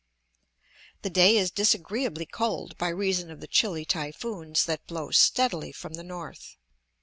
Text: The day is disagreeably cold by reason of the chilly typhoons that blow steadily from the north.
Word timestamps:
The 1.03 1.11
day 1.11 1.37
is 1.37 1.51
disagreeably 1.51 2.25
cold 2.25 2.75
by 2.79 2.87
reason 2.89 3.29
of 3.29 3.39
the 3.39 3.45
chilly 3.45 3.85
typhoons 3.85 4.65
that 4.65 4.87
blow 4.87 5.11
steadily 5.11 5.71
from 5.71 5.93
the 5.93 6.03
north. 6.03 6.57